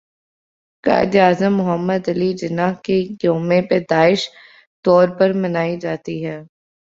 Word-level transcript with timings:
قائد 0.83 1.15
اعظم 1.25 1.53
محمد 1.57 2.03
علی 2.13 2.31
جناح 2.41 2.73
کے 2.85 2.97
يوم 3.23 3.49
پیدائش 3.69 4.21
طور 4.85 5.07
پر 5.19 5.29
منائی 5.41 5.75
جاتى 5.83 6.15
ہے 6.25 6.37